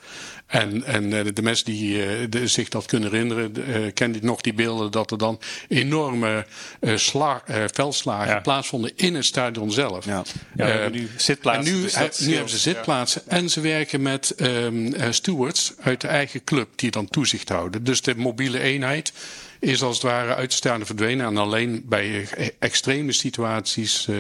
[0.54, 4.54] En, en eh, de mensen die de, zich dat kunnen herinneren, uh, kennen nog die
[4.54, 6.46] beelden dat er dan enorme
[6.96, 8.39] sla, veldslagen ja.
[8.39, 10.06] plaatsvonden in het stadion zelf.
[10.06, 10.24] Ja.
[10.56, 11.74] ja nu zitplaatsen.
[11.74, 13.32] En nu, dus nu hebben ze zitplaatsen ja.
[13.32, 17.84] en ze werken met um, stewards uit de eigen club die dan toezicht houden.
[17.84, 19.13] Dus de mobiele eenheid
[19.63, 21.26] is als het ware uit de staande verdwenen.
[21.26, 22.28] En alleen bij
[22.60, 24.17] extreme situaties, uh,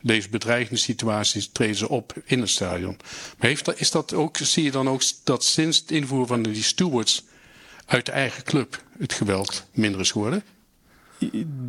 [0.00, 2.96] deze bedreigende situaties, treden ze op in het stadion.
[3.38, 6.62] Maar heeft is dat ook, zie je dan ook dat sinds het invoeren van die
[6.62, 7.24] stewards
[7.86, 10.42] uit de eigen club het geweld minder is geworden?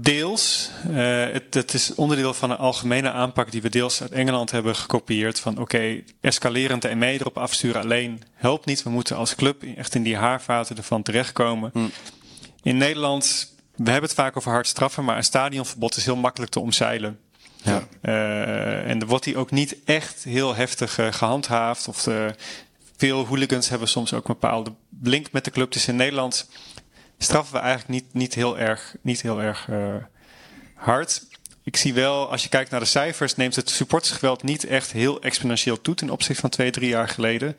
[0.01, 0.69] Deels.
[0.89, 0.95] Uh,
[1.31, 5.39] het, het, is onderdeel van een algemene aanpak die we deels uit Engeland hebben gekopieerd.
[5.39, 8.83] Van oké, okay, escalerend en mee erop afsturen alleen helpt niet.
[8.83, 11.69] We moeten als club echt in die haarvaten ervan terechtkomen.
[11.73, 11.87] Hm.
[12.61, 16.51] In Nederland, we hebben het vaak over hard straffen, maar een stadionverbod is heel makkelijk
[16.51, 17.19] te omzeilen.
[17.63, 17.87] Ja.
[18.01, 21.87] Uh, en er wordt die ook niet echt heel heftig uh, gehandhaafd.
[21.87, 22.35] Of de,
[22.97, 25.71] veel hooligans hebben soms ook een bepaalde link met de club.
[25.71, 26.49] Dus in Nederland
[27.17, 29.95] straffen we eigenlijk niet, niet heel erg, niet heel erg uh,
[30.75, 31.27] hard.
[31.69, 35.21] Ik zie wel, als je kijkt naar de cijfers, neemt het supportersgeweld niet echt heel
[35.21, 37.57] exponentieel toe ten opzichte van twee, drie jaar geleden.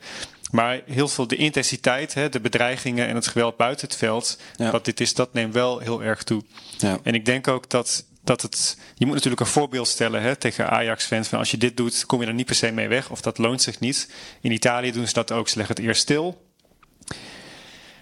[0.51, 4.71] Maar heel veel de intensiteit, hè, de bedreigingen en het geweld buiten het veld, ja.
[4.71, 6.43] wat dit is, dat neemt wel heel erg toe.
[6.77, 6.99] Ja.
[7.03, 8.77] En ik denk ook dat dat het.
[8.95, 11.27] Je moet natuurlijk een voorbeeld stellen hè, tegen Ajax-fans.
[11.27, 13.09] Van als je dit doet, kom je er niet per se mee weg.
[13.09, 14.09] Of dat loont zich niet.
[14.41, 15.49] In Italië doen ze dat ook.
[15.49, 16.49] Ze leggen het eerst stil.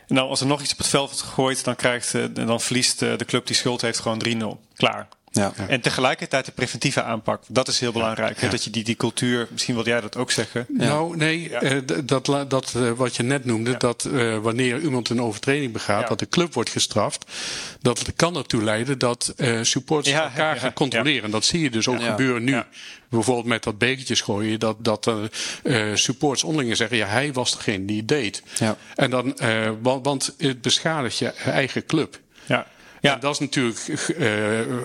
[0.09, 2.61] En dan als er nog iets op het veld wordt gegooid, dan, krijgt, eh, dan
[2.61, 4.59] verliest eh, de club die schuld heeft gewoon 3-0.
[4.75, 5.07] Klaar.
[5.31, 5.53] Ja.
[5.67, 7.43] En tegelijkertijd de preventieve aanpak.
[7.47, 8.41] Dat is heel belangrijk.
[8.41, 8.49] Hè?
[8.49, 10.65] Dat je die, die cultuur, misschien wil jij dat ook zeggen.
[10.69, 15.21] Nou, nee, eh, dat, dat eh, wat je net noemde, dat eh, wanneer iemand een
[15.21, 16.07] overtreding begaat, Ja.
[16.07, 17.25] dat de club wordt gestraft,
[17.81, 21.31] dat kan ertoe leiden dat eh, supporters Ja, elkaar ja, gaan controleren.
[21.31, 22.09] Dat zie je dus ook Ja.
[22.09, 22.51] gebeuren nu.
[22.51, 22.67] Ja.
[23.09, 25.11] Bijvoorbeeld met dat bekertjes gooien, dat, dat
[25.93, 28.43] supporters onderling zeggen, ja, hij was degene die het deed.
[28.59, 28.77] Ja.
[28.95, 32.19] En dan, eh, want, want het beschadigt je eigen club.
[32.45, 32.67] Ja.
[33.01, 33.13] Ja.
[33.13, 33.79] En dat is natuurlijk
[34.17, 34.27] eh,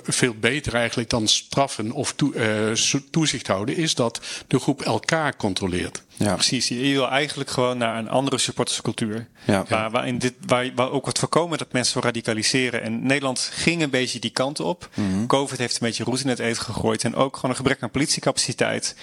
[0.05, 5.37] veel beter eigenlijk dan straffen of toe- eh, toezicht houden, is dat de groep elkaar
[5.37, 6.03] controleert.
[6.17, 6.35] Ja.
[6.35, 9.27] Precies, je wil eigenlijk gewoon naar een andere supporterscultuur.
[9.45, 9.65] Ja.
[9.69, 12.83] Waar, waar, in dit, waar, waar ook wordt voorkomen dat mensen radicaliseren.
[12.83, 14.89] En Nederland ging een beetje die kant op.
[15.27, 17.05] Covid heeft een beetje roet in het eten gegooid.
[17.05, 18.97] En ook gewoon een gebrek aan politiecapaciteit.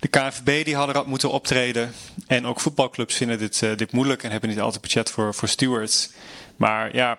[0.00, 1.92] De KNVB die hadden er moeten optreden.
[2.26, 5.48] En ook voetbalclubs vinden dit, eh, dit moeilijk en hebben niet altijd budget voor, voor
[5.48, 6.10] stewards.
[6.56, 7.18] Maar ja,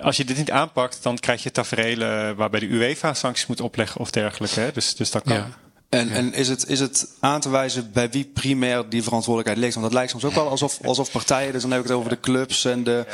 [0.00, 4.00] als je dit niet aanpakt, dan krijg je tafereelen waarbij de UEFA sancties moet opleggen
[4.00, 4.60] of dergelijke.
[4.60, 4.72] Hè?
[4.72, 5.36] Dus, dus dat kan.
[5.36, 5.48] Ja.
[5.88, 9.74] En, en is, het, is het aan te wijzen bij wie primair die verantwoordelijkheid ligt?
[9.74, 12.10] Want dat lijkt soms ook wel alsof, alsof partijen, dus dan heb ik het over
[12.10, 13.04] de clubs en de,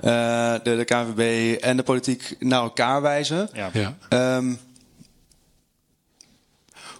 [0.00, 3.48] eh, de, de KNVB en de politiek naar elkaar wijzen.
[3.52, 3.70] Ja.
[3.72, 3.96] Ja.
[4.08, 4.54] Ehm,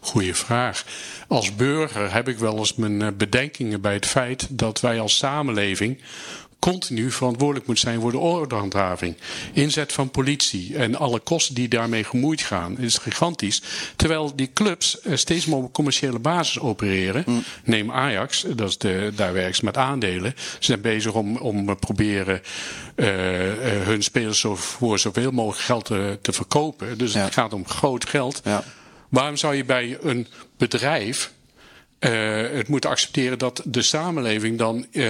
[0.04, 0.85] Goeie vraag.
[1.28, 5.16] Als burger heb ik wel eens mijn eh, bedenkingen bij het feit dat wij als
[5.16, 6.00] samenleving
[6.70, 9.16] continu verantwoordelijk moeten zijn voor de ordehandhaving.
[9.53, 13.62] Inzet van politie en alle kosten die daarmee gemoeid gaan is gigantisch.
[13.96, 17.25] Terwijl die clubs eh, steeds meer op commerciële basis opereren.
[17.64, 20.35] Neem Ajax, dat is de, daar werken ze met aandelen.
[20.37, 22.42] Ze zijn bezig om, om eh, proberen
[22.94, 23.07] eh,
[23.85, 26.98] hun spelers zo, voor zoveel mogelijk geld te, te verkopen.
[26.98, 27.25] Dus Ja.
[27.25, 28.40] het gaat om groot geld.
[28.44, 28.64] Ja.
[29.09, 31.33] Waarom zou je bij een bedrijf
[32.02, 35.06] eh, het moeten accepteren dat de samenleving dan eh,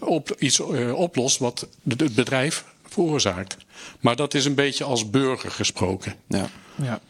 [0.00, 3.56] op, iets eh, oplost wat het bedrijf veroorzaakt?
[4.00, 6.14] Maar dat is een beetje als burger gesproken.
[6.28, 6.48] ja.
[6.82, 7.00] Ja.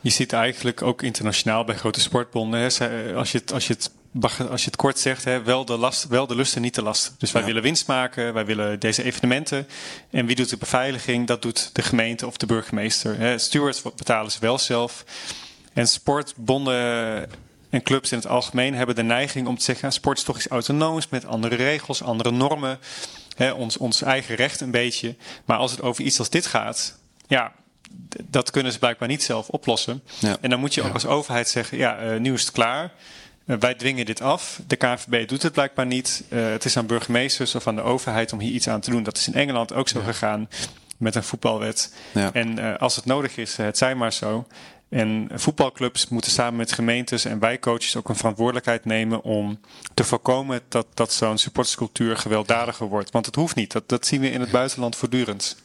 [0.00, 2.64] Je ziet eigenlijk ook internationaal bij grote sportbonden, hè,
[3.14, 3.90] als, je het, als, je het,
[4.50, 6.82] als je het kort zegt, hè, wel, de last, wel de lust en niet de
[6.82, 7.14] last.
[7.18, 7.46] Dus wij Ja.
[7.46, 9.66] willen winst maken, wij willen deze evenementen.
[10.10, 11.26] En wie doet de beveiliging?
[11.26, 13.18] Dat doet de gemeente of de burgemeester.
[13.18, 13.38] Hè.
[13.38, 15.04] Stewards betalen ze wel zelf.
[15.72, 17.28] En sportbonden
[17.74, 20.48] en clubs in het algemeen hebben de neiging om te zeggen: sport is toch iets
[20.48, 22.78] autonooms met andere regels, andere normen.
[23.36, 25.16] Hè, ons, ons eigen recht een beetje.
[25.44, 27.52] Maar als het over iets als dit gaat, ja,
[28.22, 30.02] dat kunnen ze blijkbaar niet zelf oplossen.
[30.18, 30.36] Ja.
[30.40, 32.92] En dan moet je ook als overheid zeggen: ja, eh, nu is het klaar.
[33.46, 34.60] Eh, wij dwingen dit af.
[34.66, 36.24] De KNVB doet het blijkbaar niet.
[36.28, 39.02] Eh, het is aan burgemeesters of aan de overheid om hier iets aan te doen.
[39.02, 40.48] Dat is in Engeland ook zo gegaan
[40.96, 41.94] met een voetbalwet.
[42.12, 42.32] Ja.
[42.32, 44.46] En als het nodig is, het zij maar zo.
[44.94, 49.60] En voetbalclubs moeten samen met gemeentes en wijkcoaches ook een verantwoordelijkheid nemen om
[49.94, 53.10] te voorkomen dat, dat zo'n supporterscultuur gewelddadiger wordt.
[53.10, 53.72] Want het hoeft niet.
[53.72, 55.56] Dat, dat zien we in het buitenland voortdurend.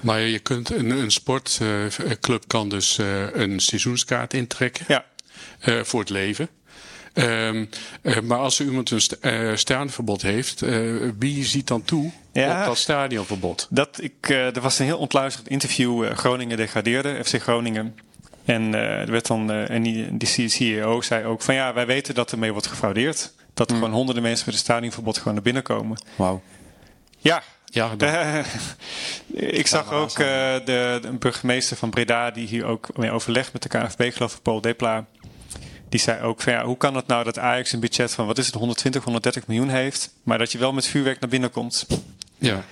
[0.00, 5.04] Maar je kunt een, een sportclub kan dus eh, een seizoenskaart intrekken Ja,
[5.60, 6.48] eh, voor het leven.
[7.12, 7.64] Ehm,
[8.02, 9.16] eh, maar als er iemand een st
[9.54, 10.80] stadionverbod heeft, eh,
[11.18, 12.60] wie ziet dan toe Ja.
[12.60, 13.66] op dat stadionverbod?
[13.70, 16.12] Dat ik, er was een heel ontluisterend interview.
[16.12, 17.94] Groningen degradeerde, FC Groningen.
[18.44, 22.14] En er werd dan, eh, en die, die CEO zei ook van ja, wij weten
[22.14, 23.32] dat ermee wordt gefraudeerd.
[23.54, 25.98] Dat er gewoon honderden mensen met een stadionverbod gewoon naar binnen komen.
[26.16, 26.42] Wauw.
[27.18, 28.38] Ja, Ja, dan- Eh,
[29.60, 33.68] ik zag ook de, de burgemeester van Breda, die hier ook mee overlegt met de
[33.68, 35.06] KNVB, geloof ik, Paul Depla.
[35.88, 38.38] Die zei ook van ja, hoe kan het nou dat Ajax een budget van wat
[38.38, 41.86] is het, 120, 130 miljoen heeft, maar dat je wel met vuurwerk naar binnen komt.
[42.38, 42.64] ja.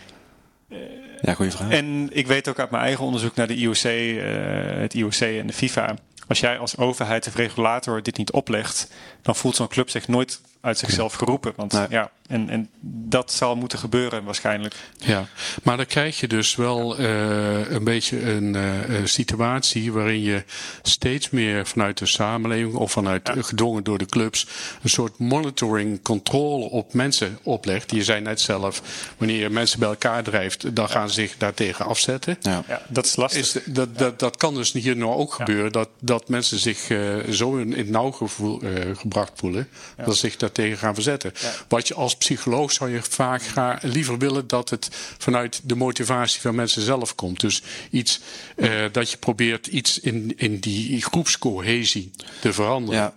[1.22, 1.70] Ja, goede vraag.
[1.70, 5.46] En ik weet ook uit mijn eigen onderzoek naar de IOC, eh, het IOC en
[5.46, 5.94] de FIFA.
[6.28, 8.90] Als jij als overheid of regulator dit niet oplegt,
[9.22, 11.52] dan voelt zo'n club zich nooit uit zichzelf geroepen.
[11.56, 11.87] Want Nee.
[11.90, 12.68] ja, en, en
[13.04, 14.74] dat zal moeten gebeuren waarschijnlijk.
[14.98, 15.28] Ja,
[15.62, 20.44] maar dan krijg je dus wel eh, een beetje een eh, een situatie waarin je
[20.82, 24.46] steeds meer vanuit de samenleving of vanuit gedwongen door de clubs
[24.82, 27.90] een soort monitoring, controle op mensen oplegt.
[27.90, 28.82] Je zei net zelf,
[29.18, 32.36] wanneer je mensen bij elkaar drijft, dan gaan ze zich daartegen afzetten.
[32.40, 32.64] Ja.
[32.68, 33.40] Ja, dat is lastig.
[33.40, 37.16] Is, dat, dat, dat kan dus hier nou ook gebeuren, dat, dat mensen zich eh,
[37.30, 41.32] zo in, in het nauw gevoel, eh, gebracht voelen, dat ze zich daartegen gaan verzetten.
[41.68, 46.40] Wat je als psycholoog zou je vaak graag liever willen dat het vanuit de motivatie
[46.40, 47.40] van mensen zelf komt.
[47.40, 48.20] Dus iets
[48.56, 53.00] eh, dat je probeert iets in, in die groepscohesie te veranderen.
[53.00, 53.14] Ja,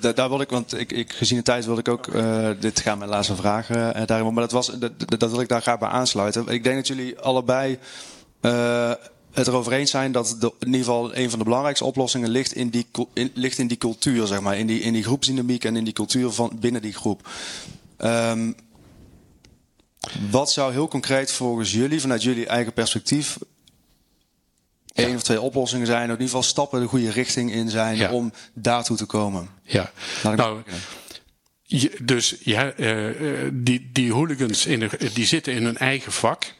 [0.00, 2.80] dat, daar wil ik, want ik, ik, gezien de tijd wil ik ook, eh, dit
[2.80, 4.72] gaan mijn laatste vragen daarin, maar dat, was,
[5.18, 6.48] dat, wil ik daar graag bij aansluiten.
[6.48, 7.78] Ik denk dat jullie allebei
[9.32, 12.68] het erover eens zijn dat in ieder geval een van de belangrijkste oplossingen ligt in
[12.68, 12.86] die,
[13.34, 14.58] ligt in die cultuur, zeg maar.
[14.58, 17.28] In die, in die groepsdynamiek en in die cultuur van binnen die groep.
[18.04, 18.54] Um,
[20.30, 23.38] wat zou heel concreet volgens jullie, vanuit jullie eigen perspectief,
[24.86, 25.04] ja.
[25.04, 28.12] één of twee oplossingen zijn, in ieder geval stappen de goede richting in zijn ja.
[28.12, 29.48] om daartoe te komen?
[29.62, 30.62] Ja, nou,
[31.62, 36.54] je, dus ja, uh, die, die hooligans in de, die zitten in hun eigen vak,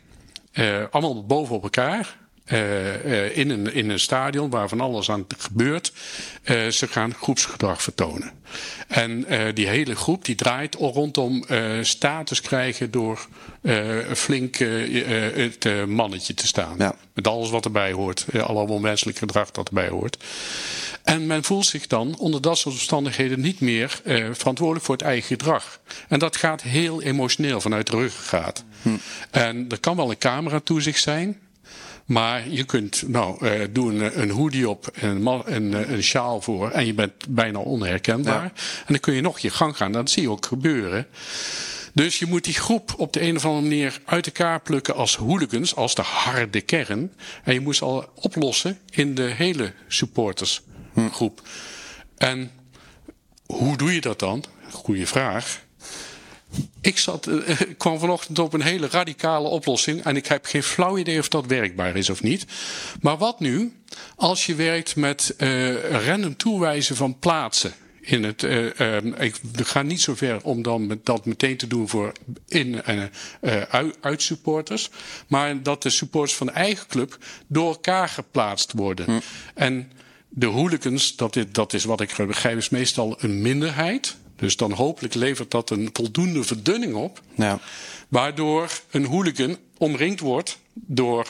[0.52, 2.18] uh, allemaal boven op elkaar.
[2.46, 5.92] Uh, in, een, in een stadion waar van alles aan gebeurt.
[6.44, 8.32] Uh, ze gaan groepsgedrag vertonen.
[8.88, 11.44] En die hele groep die draait rondom
[11.82, 13.26] status krijgen door
[14.14, 14.56] flink
[15.34, 16.74] het mannetje te staan.
[16.78, 16.94] Ja.
[17.14, 18.26] Met alles wat erbij hoort.
[18.40, 20.24] allemaal menselijk gedrag dat erbij hoort.
[21.02, 24.00] En men voelt zich dan onder dat soort omstandigheden niet meer
[24.32, 25.80] verantwoordelijk voor het eigen gedrag.
[26.08, 28.64] En dat gaat heel emotioneel vanuit de ruggengraat.
[28.82, 28.88] Hm.
[29.30, 31.38] En er kan wel een camera toezicht zijn.
[32.06, 36.40] Maar je kunt, nou, uh, doe een, een hoodie op en een, een, een sjaal
[36.40, 38.44] voor en je bent bijna onherkenbaar.
[38.44, 38.52] En
[38.86, 39.92] dan kun je nog je gang gaan.
[39.92, 41.06] Dat zie je ook gebeuren.
[41.94, 45.16] Dus je moet die groep op de een of andere manier uit elkaar plukken als
[45.16, 47.12] hooligans, als de harde kern.
[47.44, 51.42] En je moet ze al oplossen in de hele supportersgroep.
[52.16, 52.50] En
[53.46, 54.44] hoe doe je dat dan?
[54.70, 55.62] Goeie vraag.
[56.80, 60.04] Ik zat, uh, kwam vanochtend op een hele radicale oplossing.
[60.04, 62.46] En ik heb geen flauw idee of dat werkbaar is of niet.
[63.00, 63.72] Maar wat nu
[64.16, 67.72] als je werkt met uh, random toewijzen van plaatsen?
[68.00, 72.12] In het, uh, ik ga niet zo ver om dan dat meteen te doen voor
[72.48, 73.10] in- en
[74.00, 74.90] uit supporters.
[75.26, 79.04] Maar dat de supporters van de eigen club door elkaar geplaatst worden.
[79.04, 79.20] Hm.
[79.54, 79.92] En
[80.28, 84.16] de hooligans, dat is, dat is wat ik begrijp, is meestal een minderheid.
[84.42, 87.20] Dus dan hopelijk levert dat een voldoende verdunning op.
[87.34, 87.58] Ja.
[88.08, 91.26] Waardoor een hooligan omringd wordt door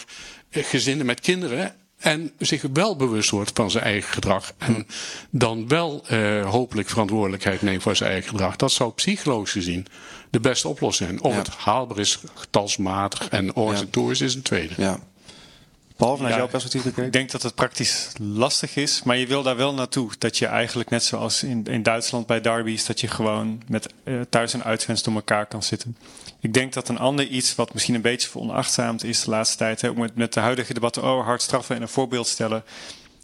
[0.51, 1.75] gezinnen met kinderen.
[1.99, 4.55] En zich wel bewust wordt van zijn eigen gedrag.
[4.59, 4.87] En
[5.31, 8.57] dan wel uh, hopelijk verantwoordelijkheid neemt voor zijn eigen gedrag.
[8.57, 9.87] Dat zou psychologisch gezien
[10.31, 11.23] de beste oplossing zijn.
[11.23, 11.39] Of ja.
[11.39, 14.25] het haalbaar is, getalsmatig en organisatorisch ja.
[14.25, 14.75] is een tweede.
[14.77, 14.99] Ja.
[15.97, 17.05] Behalve naar jouw perspectief bekeken?
[17.05, 20.11] Ik denk dat het praktisch lastig is, maar je wil daar wel naartoe.
[20.19, 24.21] Dat je eigenlijk net zoals in, in Duitsland bij derbies, dat je gewoon met uh,
[24.31, 25.97] thuis- en uitfans door elkaar kan zitten.
[26.41, 29.81] Ik denk dat een ander iets wat misschien een beetje veronachtzaamd is de laatste tijd,
[29.81, 32.65] hè, met, met de huidige debatten over hard straffen en een voorbeeld stellen,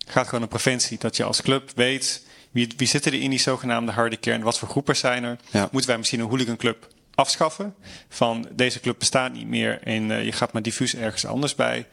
[0.07, 0.99] gaat gewoon een preventie.
[0.99, 4.59] Dat je als club weet wie, wie zitten er in die zogenaamde harde kern, wat
[4.59, 5.37] voor groepen zijn er.
[5.51, 5.69] Ja.
[5.71, 7.75] Moeten wij misschien een hooliganclub afschaffen?
[8.09, 11.87] Van deze club bestaat niet meer en uh, je gaat maar diffuus ergens anders bij.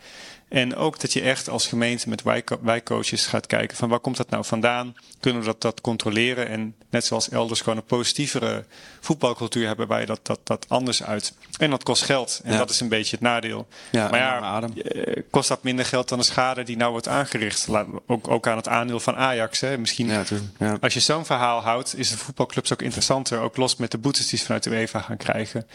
[0.47, 2.23] En ook dat je echt als gemeente met
[2.61, 4.95] wijkcoaches gaat kijken van waar komt dat nou vandaan?
[5.19, 6.47] Kunnen we dat, dat controleren?
[6.47, 8.65] En net zoals elders gewoon een positievere
[8.99, 11.33] voetbalcultuur hebben wij dat, dat, dat anders uit.
[11.57, 12.41] En dat kost geld.
[12.43, 12.57] En ja.
[12.57, 13.67] dat is een beetje het nadeel.
[13.91, 14.69] Ja, maar ja,
[15.29, 17.67] kost dat minder geld dan de schade die nou wordt aangericht?
[18.07, 19.59] Ook, ook aan het aandeel van Ajax.
[19.59, 19.77] Hè?
[19.77, 20.23] Misschien ja,
[20.59, 20.77] ja.
[20.81, 23.39] als je zo'n verhaal houdt, is de voetbalclubs ook interessanter.
[23.39, 25.67] Ook los met de boetes die ze vanuit de UEFA gaan krijgen.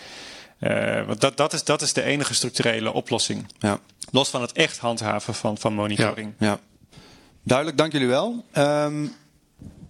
[0.61, 3.47] Uh, want dat, dat, is, dat is de enige structurele oplossing.
[3.59, 3.79] Ja.
[4.11, 6.33] Los van het echt handhaven van, van monitoring.
[6.39, 6.59] Ja, ja.
[7.43, 8.45] Duidelijk, dank jullie wel.
[8.57, 9.15] Um,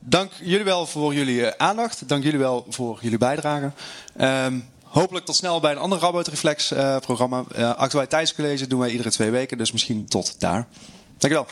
[0.00, 2.09] dank jullie wel voor jullie uh, aandacht.
[2.09, 3.72] Dank jullie wel voor jullie bijdrage.
[4.20, 7.44] Um, hopelijk tot snel bij een ander Rabout Reflex uh, programma.
[7.76, 10.66] actualiteitscollege doen wij iedere twee weken, dus misschien tot daar.
[11.18, 11.46] Dank je wel.